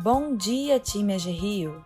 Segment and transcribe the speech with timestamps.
[0.00, 1.84] Bom dia, time AG Rio!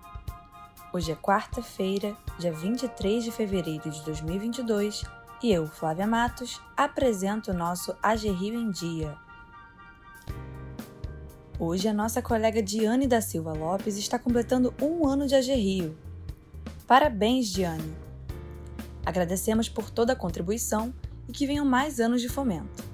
[0.93, 5.03] Hoje é quarta-feira, dia 23 de fevereiro de 2022
[5.43, 9.17] e eu, Flávia Matos, apresento o nosso AG Rio em Dia.
[11.59, 15.97] Hoje a nossa colega Diane da Silva Lopes está completando um ano de AG Rio.
[16.87, 17.97] Parabéns, Diane!
[19.07, 20.93] Agradecemos por toda a contribuição
[21.27, 22.85] e que venham mais anos de fomento.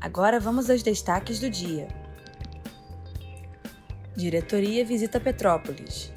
[0.00, 2.07] Agora vamos aos destaques do dia.
[4.18, 6.12] Diretoria visita Petrópolis.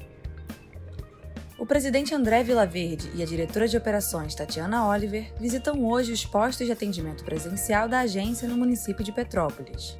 [1.56, 6.66] O presidente André Vilaverde e a diretora de operações Tatiana Oliver visitam hoje os postos
[6.66, 9.96] de atendimento presencial da agência no município de Petrópolis.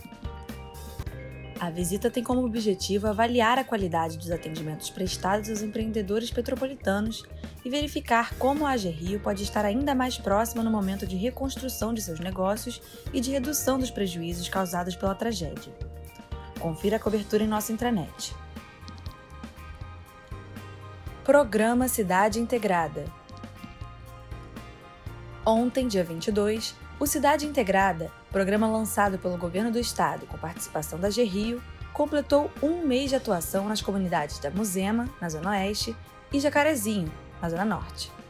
[1.60, 7.22] A visita tem como objetivo avaliar a qualidade dos atendimentos prestados aos empreendedores petropolitanos
[7.64, 11.94] e verificar como a AG Rio pode estar ainda mais próxima no momento de reconstrução
[11.94, 15.91] de seus negócios e de redução dos prejuízos causados pela tragédia.
[16.62, 18.36] Confira a cobertura em nossa intranet.
[21.24, 23.04] Programa Cidade Integrada.
[25.44, 31.10] Ontem, dia 22, o Cidade Integrada, programa lançado pelo Governo do Estado com participação da
[31.10, 31.60] GRIO,
[31.92, 35.96] completou um mês de atuação nas comunidades da Muzema, na Zona Oeste,
[36.32, 38.21] e Jacarezinho, na Zona Norte.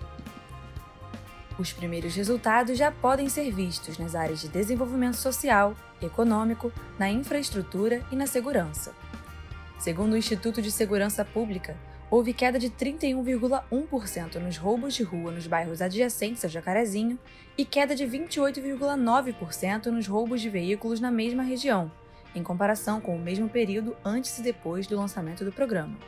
[1.59, 8.03] Os primeiros resultados já podem ser vistos nas áreas de desenvolvimento social, econômico, na infraestrutura
[8.11, 8.95] e na segurança.
[9.79, 11.77] Segundo o Instituto de Segurança Pública,
[12.11, 17.19] houve queda de 31,1% nos roubos de rua nos bairros adjacentes a Jacarezinho
[17.57, 21.91] e queda de 28,9% nos roubos de veículos na mesma região,
[22.35, 25.99] em comparação com o mesmo período antes e depois do lançamento do programa.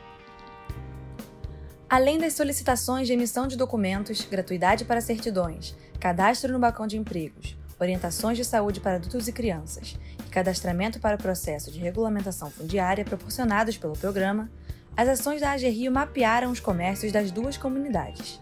[1.87, 7.55] Além das solicitações de emissão de documentos, gratuidade para certidões, cadastro no balcão de empregos,
[7.79, 13.05] orientações de saúde para adultos e crianças e cadastramento para o processo de regulamentação fundiária
[13.05, 14.49] proporcionados pelo programa,
[14.97, 18.39] as ações da AG Rio mapearam os comércios das duas comunidades.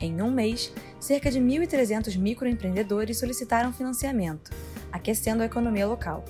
[0.00, 4.50] Em um mês, cerca de 1.300 microempreendedores solicitaram financiamento,
[4.90, 6.24] aquecendo a economia local.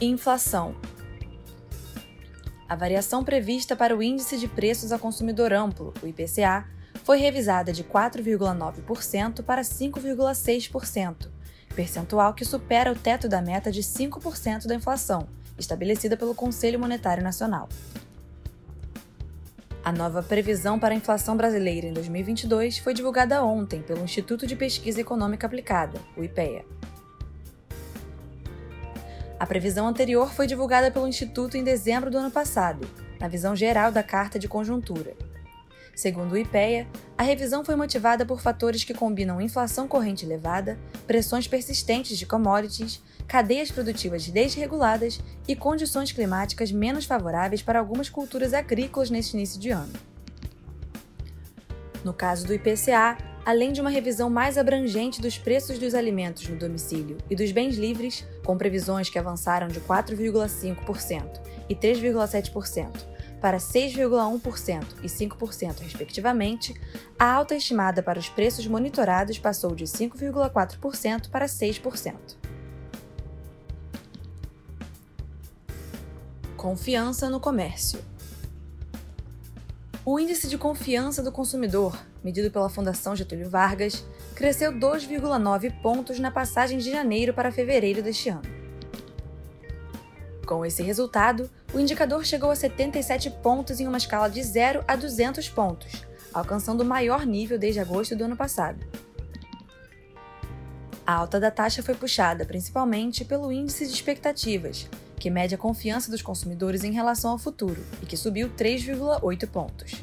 [0.00, 0.74] Inflação
[2.72, 6.66] a variação prevista para o Índice de Preços ao Consumidor Amplo, o IPCA,
[7.04, 11.28] foi revisada de 4,9% para 5,6%,
[11.76, 15.28] percentual que supera o teto da meta de 5% da inflação,
[15.58, 17.68] estabelecida pelo Conselho Monetário Nacional.
[19.84, 24.56] A nova previsão para a inflação brasileira em 2022 foi divulgada ontem pelo Instituto de
[24.56, 26.64] Pesquisa Econômica Aplicada, o IPEA.
[29.42, 32.88] A previsão anterior foi divulgada pelo Instituto em dezembro do ano passado,
[33.18, 35.16] na visão geral da Carta de Conjuntura.
[35.96, 36.86] Segundo o IPEA,
[37.18, 43.02] a revisão foi motivada por fatores que combinam inflação corrente elevada, pressões persistentes de commodities,
[43.26, 49.70] cadeias produtivas desreguladas e condições climáticas menos favoráveis para algumas culturas agrícolas neste início de
[49.70, 49.92] ano.
[52.04, 56.56] No caso do IPCA, além de uma revisão mais abrangente dos preços dos alimentos no
[56.56, 64.84] domicílio e dos bens livres, com previsões que avançaram de 4,5% e 3,7% para 6,1%
[65.02, 66.80] e 5%, respectivamente,
[67.18, 72.14] a alta estimada para os preços monitorados passou de 5,4% para 6%.
[76.56, 77.98] Confiança no comércio.
[80.04, 84.04] O índice de confiança do consumidor, medido pela Fundação Getúlio Vargas,
[84.42, 88.42] cresceu 2,9 pontos na passagem de janeiro para fevereiro deste ano.
[90.44, 94.96] Com esse resultado, o indicador chegou a 77 pontos em uma escala de 0 a
[94.96, 96.04] 200 pontos,
[96.34, 98.84] alcançando o maior nível desde agosto do ano passado.
[101.06, 104.88] A alta da taxa foi puxada principalmente pelo índice de expectativas,
[105.20, 110.02] que mede a confiança dos consumidores em relação ao futuro e que subiu 3,8 pontos.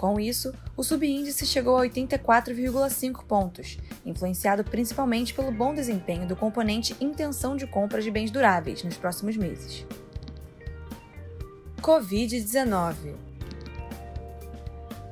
[0.00, 6.96] Com isso, o subíndice chegou a 84,5 pontos, influenciado principalmente pelo bom desempenho do componente
[7.02, 9.84] intenção de compra de bens duráveis nos próximos meses.
[11.82, 13.14] Covid-19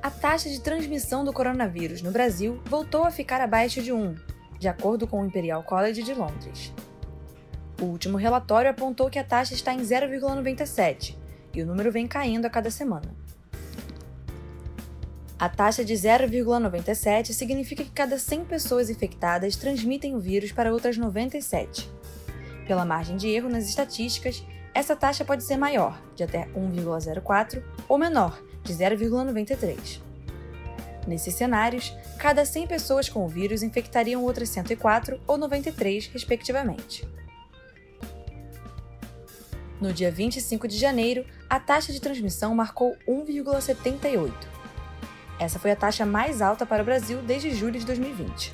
[0.02, 4.16] A taxa de transmissão do coronavírus no Brasil voltou a ficar abaixo de 1,
[4.58, 6.72] de acordo com o Imperial College de Londres.
[7.78, 11.14] O último relatório apontou que a taxa está em 0,97
[11.52, 13.17] e o número vem caindo a cada semana.
[15.38, 20.96] A taxa de 0,97 significa que cada 100 pessoas infectadas transmitem o vírus para outras
[20.96, 21.88] 97.
[22.66, 24.42] Pela margem de erro nas estatísticas,
[24.74, 30.00] essa taxa pode ser maior, de até 1,04, ou menor, de 0,93.
[31.06, 37.08] Nesses cenários, cada 100 pessoas com o vírus infectariam outras 104 ou 93, respectivamente.
[39.80, 44.57] No dia 25 de janeiro, a taxa de transmissão marcou 1,78.
[45.38, 48.52] Essa foi a taxa mais alta para o Brasil desde julho de 2020.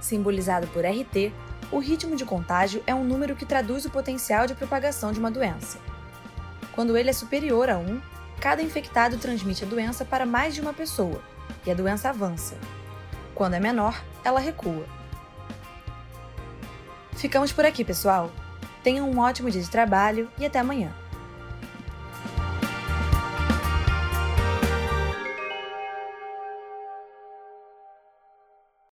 [0.00, 1.32] Simbolizado por RT,
[1.70, 5.30] o ritmo de contágio é um número que traduz o potencial de propagação de uma
[5.30, 5.78] doença.
[6.72, 8.00] Quando ele é superior a 1,
[8.40, 11.20] cada infectado transmite a doença para mais de uma pessoa
[11.66, 12.56] e a doença avança.
[13.34, 14.84] Quando é menor, ela recua.
[17.12, 18.30] Ficamos por aqui, pessoal.
[18.82, 20.92] Tenham um ótimo dia de trabalho e até amanhã.